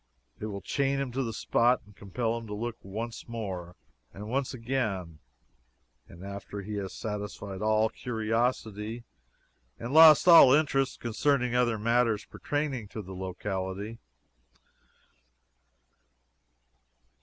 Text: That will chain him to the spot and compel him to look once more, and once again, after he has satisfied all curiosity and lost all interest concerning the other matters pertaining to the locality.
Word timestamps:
That 0.39 0.49
will 0.49 0.61
chain 0.63 0.97
him 0.99 1.11
to 1.11 1.21
the 1.21 1.31
spot 1.31 1.83
and 1.85 1.95
compel 1.95 2.35
him 2.35 2.47
to 2.47 2.55
look 2.55 2.75
once 2.81 3.27
more, 3.27 3.75
and 4.11 4.27
once 4.29 4.51
again, 4.51 5.19
after 6.09 6.63
he 6.63 6.73
has 6.77 6.91
satisfied 6.91 7.61
all 7.61 7.87
curiosity 7.89 9.03
and 9.77 9.93
lost 9.93 10.27
all 10.27 10.53
interest 10.53 11.01
concerning 11.01 11.51
the 11.51 11.59
other 11.61 11.77
matters 11.77 12.25
pertaining 12.25 12.87
to 12.87 13.03
the 13.03 13.13
locality. 13.13 13.99